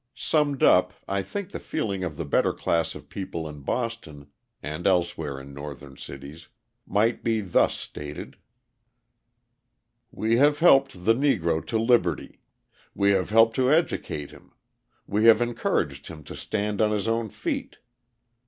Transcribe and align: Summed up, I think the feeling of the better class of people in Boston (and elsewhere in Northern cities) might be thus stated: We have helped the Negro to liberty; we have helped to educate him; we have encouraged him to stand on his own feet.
Summed 0.15 0.63
up, 0.63 0.93
I 1.07 1.21
think 1.21 1.51
the 1.51 1.59
feeling 1.59 2.03
of 2.03 2.17
the 2.17 2.25
better 2.25 2.53
class 2.53 2.95
of 2.95 3.07
people 3.07 3.47
in 3.47 3.59
Boston 3.61 4.31
(and 4.63 4.87
elsewhere 4.87 5.39
in 5.39 5.53
Northern 5.53 5.95
cities) 5.95 6.47
might 6.87 7.23
be 7.23 7.39
thus 7.39 7.75
stated: 7.77 8.37
We 10.09 10.37
have 10.37 10.57
helped 10.57 11.05
the 11.05 11.13
Negro 11.13 11.63
to 11.67 11.77
liberty; 11.77 12.39
we 12.95 13.11
have 13.11 13.29
helped 13.29 13.55
to 13.57 13.71
educate 13.71 14.31
him; 14.31 14.53
we 15.05 15.25
have 15.25 15.39
encouraged 15.39 16.07
him 16.07 16.23
to 16.23 16.35
stand 16.35 16.81
on 16.81 16.89
his 16.89 17.07
own 17.07 17.29
feet. 17.29 17.77